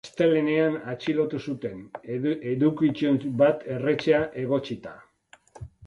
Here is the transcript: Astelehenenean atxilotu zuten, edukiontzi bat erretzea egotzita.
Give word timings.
Astelehenenean 0.09 0.77
atxilotu 0.93 1.41
zuten, 1.51 1.83
edukiontzi 2.55 3.33
bat 3.45 3.65
erretzea 3.79 4.27
egotzita. 4.47 5.01